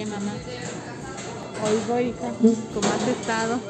Oye, 0.00 0.08
mamá, 0.08 0.32
Oigo, 1.62 2.00
hija, 2.00 2.32
¿cómo 2.72 2.88
has 2.88 3.06
estado? 3.06 3.60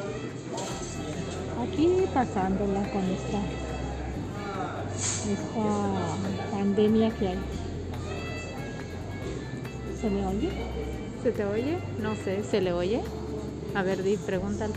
aquí 1.61 1.89
pasándola 2.13 2.83
con 2.93 3.03
esta, 3.09 3.41
esta 5.29 6.49
pandemia 6.49 7.11
que 7.19 7.27
hay. 7.27 7.37
¿Se 9.99 10.09
me 10.09 10.25
oye? 10.25 10.49
¿Se 11.21 11.33
te 11.33 11.43
oye? 11.43 11.77
No 11.97 12.15
sé, 12.15 12.41
¿se 12.43 12.61
le 12.61 12.71
oye? 12.71 13.01
A 13.75 13.83
ver, 13.83 14.01
di, 14.01 14.15
pregúntale. 14.15 14.75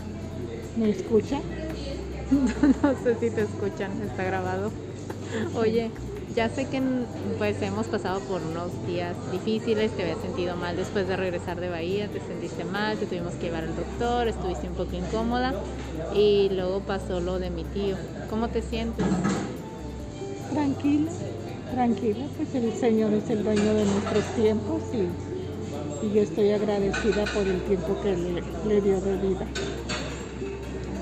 ¿Me 0.75 0.89
escucha? 0.89 1.39
No 2.83 2.95
sé 3.01 3.15
si 3.15 3.29
te 3.29 3.43
escuchan, 3.43 4.01
está 4.01 4.25
grabado. 4.25 4.73
Oye, 5.55 5.89
ya 6.35 6.49
sé 6.49 6.65
que 6.65 6.81
pues 7.37 7.61
hemos 7.61 7.87
pasado 7.87 8.19
por 8.21 8.41
unos 8.41 8.71
días 8.85 9.15
difíciles, 9.31 9.91
te 9.95 10.03
habías 10.03 10.19
sentido 10.19 10.55
mal 10.57 10.75
después 10.75 11.07
de 11.07 11.15
regresar 11.15 11.59
de 11.59 11.69
Bahía, 11.69 12.07
te 12.09 12.19
sentiste 12.19 12.65
mal, 12.65 12.97
te 12.97 13.05
tuvimos 13.05 13.33
que 13.35 13.47
llevar 13.47 13.63
al 13.63 13.75
doctor, 13.75 14.27
estuviste 14.27 14.67
un 14.67 14.75
poco 14.75 14.95
incómoda 14.95 15.53
y 16.13 16.49
luego 16.49 16.81
pasó 16.81 17.21
lo 17.21 17.39
de 17.39 17.49
mi 17.49 17.63
tío. 17.63 17.95
¿Cómo 18.29 18.49
te 18.49 18.61
sientes? 18.61 19.05
Tranquila, 20.51 21.11
tranquila, 21.71 22.25
pues 22.35 22.53
el 22.55 22.73
Señor 22.73 23.13
es 23.13 23.29
el 23.29 23.43
dueño 23.43 23.73
de 23.73 23.85
nuestros 23.85 24.25
tiempos 24.35 24.81
y, 24.93 26.05
y 26.05 26.13
yo 26.13 26.21
estoy 26.21 26.51
agradecida 26.51 27.25
por 27.25 27.47
el 27.47 27.61
tiempo 27.61 27.95
que 28.03 28.15
le, 28.15 28.43
le 28.67 28.81
dio 28.81 28.99
de 28.99 29.15
vida. 29.17 29.47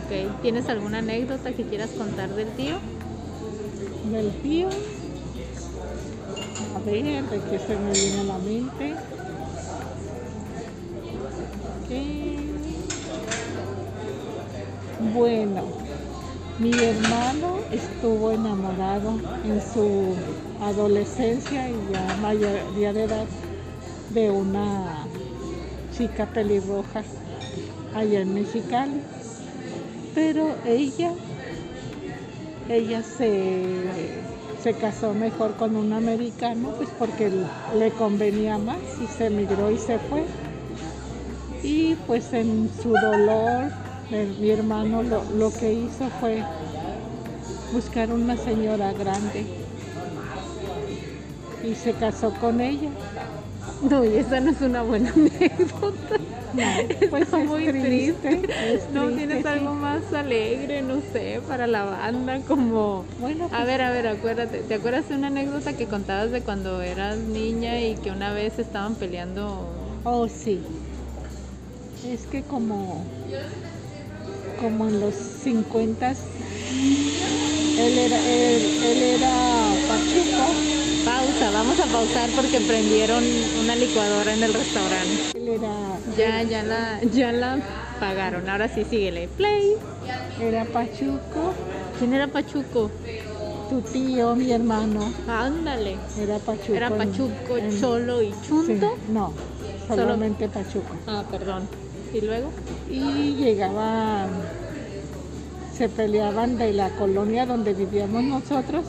Ok, 0.05 0.41
¿Tienes 0.41 0.69
alguna 0.69 0.99
anécdota 0.99 1.51
que 1.53 1.63
quieras 1.63 1.89
contar 1.91 2.33
del 2.35 2.49
tío? 2.55 2.75
Del 4.11 4.31
tío, 4.41 4.67
a 6.85 6.89
ver, 6.89 7.29
de 7.29 7.41
qué 7.41 7.59
se 7.59 7.77
me 7.77 7.93
viene 7.93 8.19
a 8.19 8.23
la 8.23 8.37
mente. 8.39 8.95
Bueno, 14.97 15.63
mi 16.59 16.83
hermano 16.83 17.57
estuvo 17.71 18.31
enamorado 18.31 19.21
en 19.43 19.61
su 19.61 20.15
adolescencia 20.61 21.69
y 21.69 21.87
ya 21.91 22.15
mayoría 22.15 22.93
de 22.93 23.03
edad 23.03 23.27
de 24.09 24.31
una 24.31 25.07
chica 25.91 26.25
pelirroja 26.27 27.03
allá 27.93 28.21
en 28.21 28.33
Mexicali. 28.33 29.01
Pero 30.15 30.59
ella, 30.65 31.11
ella 32.69 33.03
se, 33.03 34.32
se 34.63 34.73
casó 34.73 35.13
mejor 35.13 35.55
con 35.57 35.75
un 35.75 35.91
americano, 35.91 36.69
pues 36.77 36.87
porque 36.97 37.29
le 37.77 37.91
convenía 37.91 38.57
más 38.57 38.77
y 39.01 39.07
se 39.07 39.25
emigró 39.25 39.69
y 39.69 39.77
se 39.77 39.99
fue. 39.99 40.23
Y 41.61 41.95
pues 42.07 42.31
en 42.31 42.69
su 42.81 42.89
dolor, 42.91 43.71
mi 44.39 44.49
hermano 44.49 45.03
lo, 45.03 45.23
lo 45.37 45.51
que 45.51 45.73
hizo 45.73 46.09
fue 46.21 46.43
buscar 47.73 48.13
una 48.13 48.37
señora 48.37 48.93
grande 48.93 49.45
y 51.61 51.75
se 51.75 51.93
casó 51.93 52.31
con 52.39 52.61
ella. 52.61 52.89
No, 53.89 54.03
y 54.05 54.15
esa 54.17 54.39
no 54.39 54.51
es 54.51 54.61
una 54.61 54.81
buena 54.81 55.09
anécdota. 55.15 56.17
No, 56.53 56.87
pues 57.09 57.33
es 57.33 57.45
muy 57.45 57.67
triste. 57.67 58.41
es 58.73 58.89
No 58.89 59.05
triste, 59.05 59.17
tienes 59.17 59.45
algo 59.45 59.73
más 59.73 60.13
alegre, 60.13 60.81
no 60.81 61.01
sé, 61.01 61.41
para 61.47 61.67
la 61.67 61.83
banda, 61.83 62.39
como... 62.47 63.05
Bueno, 63.19 63.45
A 63.45 63.49
pues, 63.49 63.65
ver, 63.65 63.81
a 63.81 63.91
ver, 63.91 64.07
acuérdate. 64.07 64.59
¿Te 64.59 64.75
acuerdas 64.75 65.09
de 65.09 65.15
una 65.15 65.27
anécdota 65.27 65.73
que 65.73 65.87
contabas 65.87 66.31
de 66.31 66.41
cuando 66.41 66.81
eras 66.81 67.17
niña 67.17 67.79
y 67.81 67.95
que 67.95 68.11
una 68.11 68.33
vez 68.33 68.59
estaban 68.59 68.95
peleando? 68.95 69.67
Oh, 70.03 70.27
sí. 70.27 70.61
Es 72.03 72.27
que 72.27 72.43
como, 72.43 73.03
como 74.59 74.87
en 74.87 74.99
los 74.99 75.15
50 75.15 76.13
él 77.75 77.97
era, 77.97 78.19
él, 78.29 78.71
él 78.81 79.01
era 79.01 79.75
pachuco, 79.87 80.55
Pausa, 81.03 81.51
vamos 81.51 81.79
a 81.79 81.87
pausar 81.87 82.31
porque 82.31 82.61
prendieron 82.61 83.25
una 83.59 83.75
licuadora 83.75 84.33
en 84.33 84.43
el 84.43 84.53
restaurante. 84.53 85.21
Ya, 86.17 86.43
ya 86.43 86.63
la, 86.63 87.01
ya 87.03 87.31
la 87.33 87.59
pagaron. 87.99 88.47
Ahora 88.49 88.69
sí, 88.69 88.85
síguele. 88.85 89.27
Play. 89.27 89.73
era 90.39 90.63
pachuco, 90.65 91.53
¿Quién 91.99 92.13
era 92.13 92.27
Pachuco? 92.27 92.89
tu 93.69 93.81
tío, 93.81 94.35
mi 94.35 94.51
hermano, 94.51 95.11
Ándale. 95.27 95.95
era 96.19 96.37
pachuco. 96.39 96.73
Era 96.73 96.89
Pachuco, 96.89 97.57
en- 97.57 97.79
Cholo 97.79 98.21
y 98.21 98.31
sí, 98.31 98.37
Chunto. 98.47 98.97
no, 99.11 99.33
Solo- 99.87 100.03
solamente 100.03 100.47
pachuco. 100.47 100.95
Ah, 101.07 101.23
perdón. 101.29 101.67
¿Y 102.13 102.21
luego? 102.21 102.49
y 102.89 103.33
llegaban, 103.35 104.29
se 105.75 105.89
peleaban 105.89 106.57
de 106.57 106.73
la 106.73 106.89
colonia 106.91 107.45
donde 107.45 107.73
vivíamos 107.73 108.23
nosotros, 108.23 108.85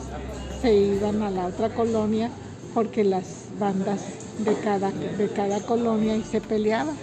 se 0.65 0.73
iban 0.73 1.21
a 1.21 1.29
la 1.29 1.45
otra 1.45 1.69
colonia 1.69 2.31
porque 2.73 3.03
las 3.03 3.25
bandas 3.59 4.01
de 4.39 4.55
cada, 4.55 4.91
de 4.91 5.27
cada 5.29 5.59
colonia 5.61 6.15
y 6.17 6.23
se 6.23 6.41
peleaban. 6.41 6.97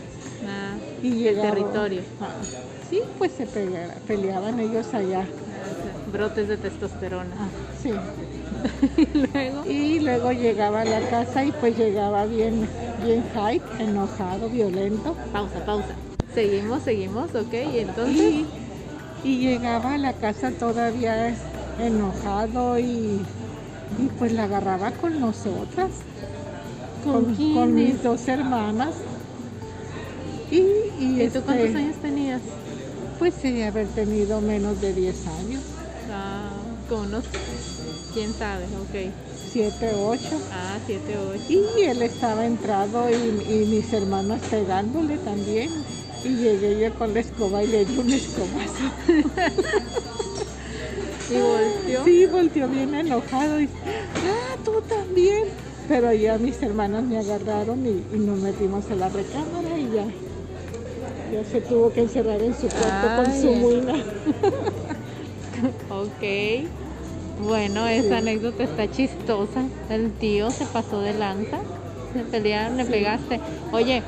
Ah, 0.45 0.75
Y 1.01 1.29
el 1.29 1.41
territorio. 1.41 2.03
Ah, 2.21 2.33
sí, 2.91 3.01
pues 3.19 3.31
se 3.33 3.47
pelea- 3.47 4.01
peleaban 4.07 4.59
ellos 4.59 4.93
allá. 4.95 5.29
Brotes 6.11 6.49
de 6.49 6.57
testosterona. 6.57 7.37
Ah, 7.39 7.51
sí. 7.81 7.93
Y 8.97 9.27
luego. 9.33 9.63
Y 9.67 10.01
luego 10.01 10.33
llegaba 10.33 10.81
a 10.83 10.85
la 10.85 11.01
casa 11.09 11.45
y 11.45 11.53
pues 11.53 11.77
llegaba 11.77 12.27
bien, 12.27 12.67
bien 13.03 13.23
hype, 13.33 13.65
enojado, 13.83 14.49
violento. 14.49 15.15
Pausa, 15.33 15.65
pausa. 15.65 15.95
Seguimos, 16.35 16.83
seguimos, 16.83 17.35
ok. 17.35 17.55
Y 17.73 17.79
entonces. 17.79 18.17
Y, 18.17 18.47
y 19.23 19.39
llegaba 19.39 19.95
a 19.95 19.99
la 19.99 20.13
casa 20.15 20.51
todavía 20.51 21.35
enojado 21.79 22.79
y, 22.79 23.21
y 23.99 24.09
pues 24.19 24.33
la 24.33 24.45
agarraba 24.45 24.93
con 24.93 25.21
nosotras, 25.21 25.91
¿Con 27.05 27.35
con, 27.35 27.55
con 27.55 27.75
mis 27.75 28.03
dos 28.03 28.27
hermanas. 28.29 28.95
Y, 30.51 30.57
y 31.03 31.23
¿Y 31.23 31.29
tú 31.29 31.41
cuántos 31.43 31.67
este, 31.67 31.79
años 31.79 31.97
tenías? 31.97 32.41
Pues 33.19 33.43
de 33.43 33.65
haber 33.65 33.87
tenido 33.89 34.41
menos 34.41 34.81
de 34.81 34.93
10 34.93 35.27
años, 35.27 35.63
Ah, 36.13 36.51
con 36.89 37.07
unos. 37.07 37.25
¿Quién 38.13 38.33
sabe? 38.35 38.65
Ok. 38.65 39.13
7, 39.53 39.93
8. 39.95 40.21
Ah, 40.51 40.79
siete, 40.87 41.15
ocho. 41.19 41.43
Y 41.49 41.83
él 41.83 42.03
estaba 42.03 42.47
entrado 42.47 43.09
y, 43.11 43.15
y 43.15 43.67
mis 43.67 43.93
hermanas 43.93 44.41
pegándole 44.51 45.19
también. 45.19 45.71
Y 46.25 46.29
llegué 46.37 46.81
yo 46.81 46.95
con 46.95 47.13
la 47.15 47.21
escoba 47.21 47.63
y 47.63 47.67
le 47.67 47.85
di 47.85 47.99
un 47.99 48.13
escobazo. 48.13 48.93
Y 51.33 51.41
volteó. 51.41 52.05
Sí, 52.05 52.27
volteó 52.27 52.69
bien 52.69 52.95
enojado 52.95 53.61
y, 53.61 53.65
ah, 53.65 54.57
tú 54.65 54.73
también. 54.89 55.45
Pero 55.89 56.13
ya 56.13 56.39
mis 56.39 56.63
hermanas 56.63 57.03
me 57.05 57.19
agarraron 57.19 57.85
y, 57.87 58.05
y 58.15 58.19
nos 58.19 58.39
metimos 58.39 58.89
a 58.91 58.95
la 58.95 59.09
recámara 59.09 59.77
y 59.79 59.91
ya, 59.95 60.07
ya 61.33 61.45
se 61.45 61.61
tuvo 61.61 61.93
que 61.93 62.03
encerrar 62.03 62.41
en 62.41 62.55
su 62.55 62.69
cuarto 62.69 63.17
con 63.17 63.33
su 63.41 63.49
Ay. 63.49 63.55
muina. 63.57 63.95
Ok. 65.91 67.45
Bueno, 67.47 67.87
esa 67.89 68.09
Sí. 68.09 68.15
anécdota 68.15 68.63
está 68.63 68.91
chistosa. 68.91 69.65
El 69.91 70.13
tío 70.13 70.51
se 70.53 70.65
pasó 70.67 71.01
de 71.01 71.15
lanza. 71.15 71.59
Se 72.13 72.25
pelearon, 72.25 72.77
le 72.77 72.85
Sí. 72.85 72.91
pegaste. 72.91 73.41
Oye, 73.73 74.03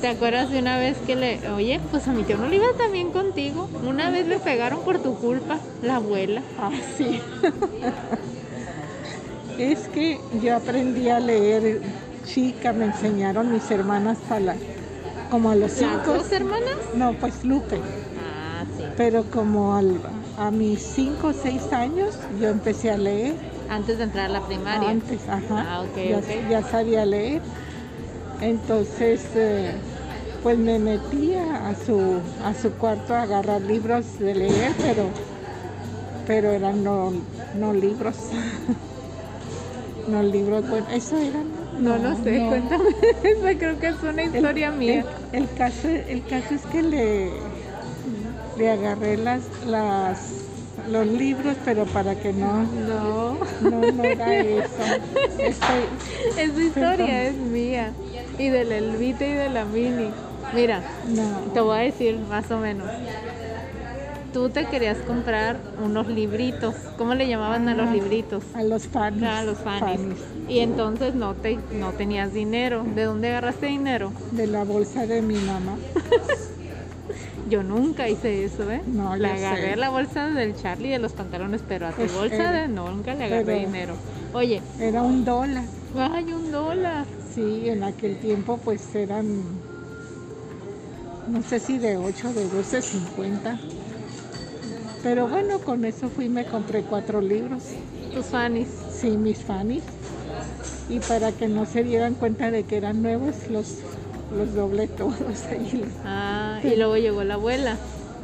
¿te 0.00 0.08
acuerdas 0.08 0.50
de 0.50 0.58
una 0.58 0.78
vez 0.78 0.98
que 0.98 1.16
le... 1.16 1.48
Oye, 1.50 1.80
pues 1.90 2.06
a 2.08 2.12
mi 2.12 2.22
tío 2.24 2.36
no 2.36 2.48
le 2.48 2.56
iba 2.56 2.66
también 2.78 3.10
contigo. 3.12 3.68
Una 3.82 4.10
vez 4.10 4.26
le 4.26 4.38
pegaron 4.38 4.80
por 4.82 5.00
tu 5.02 5.16
culpa, 5.18 5.58
la 5.82 5.96
abuela. 5.96 6.42
Ah, 6.58 6.70
sí. 6.96 7.20
es 9.58 9.88
que 9.88 10.20
yo 10.42 10.56
aprendí 10.56 11.08
a 11.08 11.20
leer 11.20 11.80
chica, 12.24 12.72
me 12.72 12.86
enseñaron 12.86 13.52
mis 13.52 13.70
hermanas 13.70 14.18
a 14.30 14.40
la, 14.40 14.56
como 15.30 15.50
a 15.50 15.56
los 15.56 15.78
¿Las 15.78 15.90
cinco. 15.92 16.14
dos 16.14 16.32
hermanas? 16.32 16.76
No, 16.94 17.14
pues 17.14 17.44
Lupe. 17.44 17.76
Ah, 18.18 18.64
sí. 18.76 18.84
Pero 18.96 19.24
como 19.24 19.74
al- 19.76 20.00
a 20.38 20.50
mis 20.50 20.80
cinco 20.80 21.28
o 21.28 21.32
seis 21.32 21.72
años 21.72 22.18
yo 22.40 22.48
empecé 22.48 22.90
a 22.90 22.98
leer. 22.98 23.34
Antes 23.68 23.98
de 23.98 24.04
entrar 24.04 24.26
a 24.26 24.28
la 24.28 24.46
primaria. 24.46 24.90
Antes, 24.90 25.28
ajá. 25.28 25.66
Ah, 25.68 25.82
ok, 25.82 25.96
ya, 26.08 26.18
ok. 26.18 26.50
ya 26.50 26.62
sabía 26.62 27.06
leer. 27.06 27.40
Entonces, 28.40 29.20
eh, 29.34 29.72
pues 30.42 30.56
me 30.58 30.78
metía 30.78 31.68
a 31.68 31.74
su, 31.74 32.20
a 32.44 32.54
su 32.54 32.70
cuarto 32.72 33.14
a 33.14 33.22
agarrar 33.22 33.60
libros 33.60 34.18
de 34.18 34.34
leer, 34.34 34.72
pero, 34.80 35.08
pero 36.26 36.50
eran 36.50 36.82
no, 36.82 37.12
no 37.58 37.72
libros. 37.72 38.16
no 40.08 40.22
libros, 40.22 40.68
bueno, 40.68 40.86
eso 40.90 41.18
eran. 41.18 41.44
No, 41.78 41.98
no 41.98 42.14
sé, 42.22 42.42
cuéntame. 42.48 42.84
Esa 43.22 43.58
creo 43.58 43.78
que 43.78 43.88
es 43.88 44.02
una 44.02 44.22
historia 44.24 44.68
el, 44.68 44.74
mía. 44.74 45.04
El, 45.32 45.42
el 45.42 45.54
caso, 45.54 45.88
el 45.88 46.26
caso 46.26 46.54
es 46.54 46.62
que 46.66 46.82
le, 46.82 47.30
le 48.58 48.70
agarré 48.70 49.16
las, 49.18 49.42
las, 49.66 50.18
los 50.90 51.06
libros, 51.06 51.56
pero 51.64 51.84
para 51.86 52.14
que 52.14 52.32
no, 52.32 52.62
No, 52.62 53.36
no, 53.62 53.92
no 53.92 54.04
era 54.04 54.36
eso. 54.40 54.82
Estoy- 55.38 55.88
esa 56.38 56.62
historia 56.62 56.96
Perdón. 56.96 57.10
es 57.10 57.34
mía. 57.36 57.92
Y 58.40 58.48
del 58.48 58.72
Elvite 58.72 59.28
y 59.28 59.32
de 59.34 59.48
la 59.50 59.64
Mini. 59.64 60.10
Mira, 60.54 60.82
No. 61.08 61.52
te 61.52 61.60
voy 61.60 61.76
a 61.78 61.80
decir 61.82 62.18
más 62.28 62.50
o 62.50 62.58
menos. 62.58 62.88
Tú 64.32 64.48
te 64.48 64.64
querías 64.66 64.96
comprar 64.98 65.56
unos 65.84 66.06
libritos. 66.08 66.74
¿Cómo 66.96 67.14
le 67.14 67.28
llamaban 67.28 67.68
a 67.68 67.74
los 67.74 67.88
Ah, 67.88 67.92
libritos? 67.92 68.44
A 68.54 68.62
los 68.62 68.86
fans. 68.86 69.22
A 69.22 69.42
los 69.42 69.58
fanis. 69.58 70.16
Y 70.48 70.60
entonces 70.60 71.14
no 71.14 71.34
te 71.34 71.58
no 71.72 71.90
tenías 71.92 72.32
dinero. 72.32 72.84
¿De 72.94 73.04
dónde 73.04 73.28
agarraste 73.28 73.66
dinero? 73.66 74.12
De 74.30 74.46
la 74.46 74.64
bolsa 74.64 75.04
de 75.06 75.20
mi 75.20 75.34
mamá. 75.34 75.76
Yo 77.48 77.64
nunca 77.64 78.08
hice 78.08 78.44
eso, 78.44 78.70
¿eh? 78.70 78.80
No, 78.86 79.16
le 79.16 79.28
agarré 79.32 79.70
sé. 79.72 79.76
la 79.76 79.90
bolsa 79.90 80.28
del 80.28 80.54
Charlie 80.54 80.90
de 80.90 81.00
los 81.00 81.12
pantalones, 81.12 81.62
pero 81.66 81.88
a 81.88 81.90
tu 81.90 81.96
Pues, 81.96 82.12
bolsa 82.12 82.52
de 82.52 82.68
nunca 82.68 83.14
le 83.14 83.24
agarré 83.24 83.60
dinero. 83.66 83.94
Oye, 84.32 84.62
Era 84.78 85.02
un 85.02 85.24
dólar. 85.24 85.64
ay, 85.98 86.32
un 86.32 86.52
dólar. 86.52 87.06
Sí, 87.34 87.68
en 87.68 87.82
aquel 87.84 88.18
tiempo 88.18 88.58
pues 88.58 88.94
eran, 88.94 89.26
no 91.28 91.42
sé 91.42 91.60
si 91.60 91.78
de 91.78 91.96
8 91.96 92.32
de 92.32 92.44
12.50. 92.46 93.58
Pero 95.02 95.28
bueno, 95.28 95.60
con 95.60 95.84
eso 95.84 96.10
fui 96.10 96.26
y 96.26 96.28
me 96.28 96.44
compré 96.44 96.82
cuatro 96.82 97.20
libros. 97.20 97.62
Tus 98.12 98.26
fanis. 98.26 98.68
Sí, 98.92 99.16
mis 99.16 99.38
fanis. 99.38 99.82
Y 100.88 100.98
para 101.00 101.32
que 101.32 101.48
no 101.48 101.64
se 101.64 101.82
dieran 101.84 102.14
cuenta 102.14 102.50
de 102.50 102.64
que 102.64 102.76
eran 102.76 103.00
nuevos, 103.00 103.34
los, 103.48 103.76
los 104.36 104.54
doblé 104.54 104.88
todos 104.88 105.44
ahí. 105.50 105.84
Ah, 106.04 106.60
y 106.62 106.76
luego 106.76 106.96
llegó 106.96 107.22
la 107.24 107.34
abuela 107.34 107.76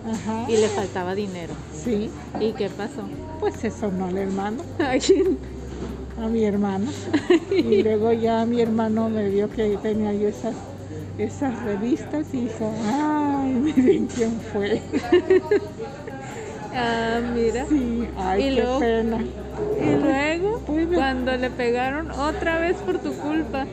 Ajá. 0.04 0.44
y 0.50 0.56
le 0.56 0.68
faltaba 0.68 1.14
dinero. 1.14 1.54
Sí, 1.72 2.10
¿Y 2.40 2.52
qué 2.52 2.68
pasó? 2.68 3.02
pues 3.40 3.62
eso 3.64 3.90
no 3.92 4.06
al 4.06 4.16
hermano, 4.18 4.62
¿A 6.18 6.28
mi 6.28 6.44
hermano. 6.44 6.86
Y 7.50 7.82
luego 7.82 8.12
ya 8.12 8.44
mi 8.46 8.60
hermano 8.60 9.08
me 9.08 9.28
vio 9.28 9.48
que 9.50 9.76
tenía 9.82 10.12
yo 10.12 10.28
esas, 10.28 10.54
esas 11.18 11.62
revistas 11.64 12.26
y 12.32 12.38
hizo, 12.46 12.70
ay, 12.84 13.52
miren 13.76 14.06
quién 14.06 14.40
fue. 14.52 14.80
Ah, 16.78 17.20
mira. 17.34 17.64
Sí, 17.70 18.06
ay, 18.18 18.42
Y 18.42 18.54
qué 18.54 18.60
luego- 18.60 18.80
pena. 18.80 19.18
Y 19.80 20.02
luego, 20.04 20.60
Pues 20.66 20.86
me- 20.86 20.94
cuando 20.96 21.34
le 21.34 21.48
pegaron 21.48 22.10
otra 22.10 22.58
vez 22.58 22.76
por 22.76 22.98
tu 22.98 23.14
culpa, 23.14 23.66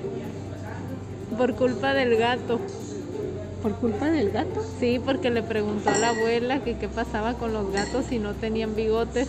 por 1.37 1.53
culpa 1.55 1.93
del 1.93 2.15
gato. 2.15 2.61
¿Por 3.61 3.73
culpa 3.75 4.09
del 4.09 4.31
gato? 4.31 4.61
Sí, 4.79 5.01
porque 5.03 5.31
le 5.31 5.43
preguntó 5.43 5.89
a 5.89 5.97
la 5.97 6.09
abuela 6.09 6.59
que 6.63 6.77
qué 6.77 6.87
pasaba 6.87 7.33
con 7.33 7.51
los 7.51 7.73
gatos 7.73 8.05
si 8.05 8.19
no 8.19 8.35
tenían 8.35 8.73
bigotes. 8.73 9.27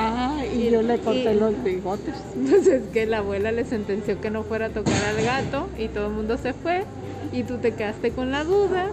Ah, 0.00 0.44
y, 0.46 0.70
yo 0.70 0.80
le 0.82 0.98
corté 1.00 1.32
y- 1.34 1.38
los 1.38 1.62
bigotes. 1.64 2.14
Entonces 2.36 2.82
que 2.92 3.06
la 3.06 3.18
abuela 3.18 3.50
le 3.50 3.64
sentenció 3.64 4.20
que 4.20 4.30
no 4.30 4.44
fuera 4.44 4.66
a 4.66 4.70
tocar 4.70 4.94
al 5.04 5.20
gato 5.24 5.68
y 5.76 5.88
todo 5.88 6.06
el 6.06 6.12
mundo 6.12 6.38
se 6.38 6.52
fue 6.52 6.84
y 7.32 7.42
tú 7.42 7.58
te 7.58 7.74
quedaste 7.74 8.12
con 8.12 8.30
la 8.30 8.44
duda. 8.44 8.86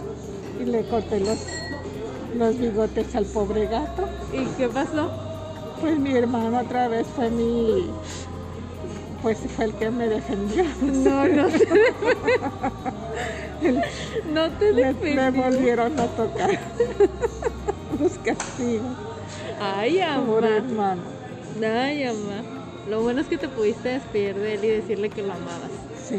Y 0.60 0.64
le 0.64 0.82
corté 0.84 1.20
los, 1.20 1.38
los 2.36 2.58
bigotes 2.58 3.14
al 3.14 3.26
pobre 3.26 3.66
gato. 3.66 4.08
¿Y 4.32 4.44
qué 4.56 4.68
pasó? 4.68 5.10
Pues 5.80 5.96
mi 5.98 6.16
hermano 6.16 6.58
otra 6.60 6.88
vez 6.88 7.06
fue 7.14 7.30
mi... 7.30 7.86
Pues 9.22 9.38
fue 9.56 9.66
el 9.66 9.74
que 9.74 9.90
me 9.90 10.08
defendió. 10.08 10.64
No, 10.82 11.26
no 11.28 11.46
te, 13.60 13.72
no 14.32 14.50
te 14.50 14.72
Me, 14.72 14.92
me 14.92 14.94
defendió. 14.94 15.42
volvieron 15.42 16.00
a 16.00 16.06
tocar. 16.06 16.50
Los 18.00 18.12
castigos. 18.18 18.96
Ay, 19.60 20.00
Pobre 20.26 20.46
amá. 20.48 20.56
hermano. 20.56 21.02
Ay, 21.62 22.02
amá. 22.04 22.42
Lo 22.88 23.02
bueno 23.02 23.20
es 23.20 23.26
que 23.26 23.38
te 23.38 23.48
pudiste 23.48 23.88
despedir 23.90 24.36
de 24.36 24.54
él 24.54 24.64
y 24.64 24.68
decirle 24.68 25.10
que 25.10 25.22
lo 25.22 25.32
amabas. 25.32 25.70
Sí. 26.08 26.16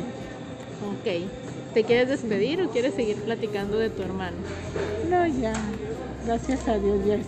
Ok. 0.85 1.29
¿Te 1.73 1.83
quieres 1.83 2.09
despedir 2.09 2.61
o 2.61 2.69
quieres 2.69 2.95
seguir 2.95 3.17
platicando 3.17 3.77
de 3.77 3.89
tu 3.89 4.01
hermano? 4.01 4.37
No, 5.09 5.25
ya. 5.27 5.53
Gracias 6.25 6.67
a 6.67 6.77
Dios 6.77 6.99
ya. 7.05 7.19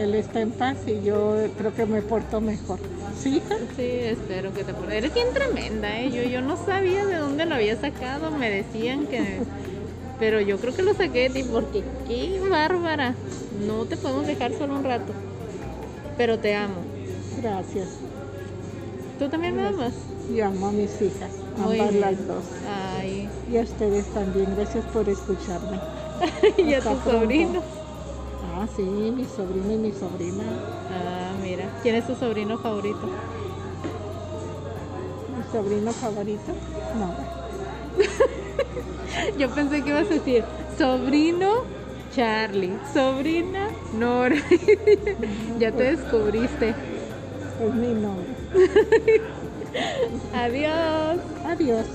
Él 0.00 0.14
está 0.14 0.40
en 0.40 0.50
paz 0.50 0.76
y 0.86 1.02
yo 1.02 1.36
creo 1.56 1.74
que 1.74 1.86
me 1.86 2.02
porto 2.02 2.40
mejor. 2.40 2.78
¿Sí, 3.18 3.36
hija? 3.36 3.56
Sí, 3.76 3.82
espero 3.82 4.52
que 4.52 4.64
te 4.64 4.70
acuerdes. 4.72 4.98
Eres 4.98 5.14
bien 5.14 5.28
tremenda, 5.32 5.98
¿eh? 6.00 6.10
Yo, 6.10 6.22
yo 6.24 6.40
no 6.40 6.56
sabía 6.56 7.04
de 7.06 7.16
dónde 7.16 7.46
lo 7.46 7.54
había 7.54 7.76
sacado. 7.80 8.30
Me 8.30 8.50
decían 8.50 9.06
que... 9.06 9.38
Pero 10.18 10.40
yo 10.40 10.58
creo 10.58 10.74
que 10.74 10.82
lo 10.82 10.94
saqué 10.94 11.28
de 11.28 11.30
ti 11.30 11.44
porque 11.44 11.84
qué 12.06 12.40
bárbara. 12.50 13.14
No 13.66 13.86
te 13.86 13.96
podemos 13.96 14.26
dejar 14.26 14.52
solo 14.52 14.74
un 14.76 14.84
rato. 14.84 15.12
Pero 16.16 16.38
te 16.38 16.54
amo. 16.54 16.84
Gracias. 17.40 17.88
¿Tú 19.18 19.28
también 19.28 19.56
me 19.56 19.66
amas? 19.66 19.94
Yo 20.28 20.46
amo 20.46 20.66
a 20.68 20.72
mis 20.72 21.00
hijas, 21.00 21.30
Muy 21.56 21.80
ambas 21.80 21.92
bien. 21.94 22.00
las 22.00 22.26
dos. 22.26 22.44
Ay, 22.68 23.28
Y 23.50 23.56
a 23.56 23.62
ustedes 23.62 24.06
también, 24.12 24.54
gracias 24.54 24.84
por 24.86 25.08
escucharme. 25.08 25.78
y 26.58 26.74
a 26.74 26.80
tu 26.80 26.88
pronto. 26.98 27.10
sobrino. 27.10 27.62
Ah, 28.54 28.66
sí, 28.76 28.82
mi 28.82 29.24
sobrino 29.24 29.72
y 29.72 29.78
mi 29.78 29.92
sobrina. 29.92 30.44
Ah, 30.90 31.32
mira. 31.42 31.70
¿Quién 31.82 31.94
es 31.94 32.06
tu 32.06 32.14
sobrino 32.14 32.58
favorito? 32.58 33.08
¿Mi 35.36 35.42
sobrino 35.52 35.92
favorito? 35.94 36.52
No. 36.94 37.14
Yo 39.38 39.48
pensé 39.50 39.82
que 39.82 39.90
ibas 39.90 40.10
a 40.10 40.14
decir 40.14 40.44
sobrino 40.76 41.64
Charlie, 42.14 42.78
sobrina 42.92 43.68
Nora. 43.92 44.36
ya 45.58 45.72
te 45.72 45.96
descubriste. 45.96 46.74
Es 47.60 47.74
mi 47.74 47.92
nombre. 47.94 48.34
Adiós. 50.34 51.18
Adiós. 51.44 51.86